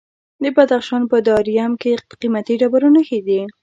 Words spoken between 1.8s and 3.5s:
کې د قیمتي ډبرو نښې دي.